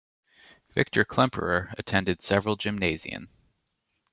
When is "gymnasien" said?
2.57-3.27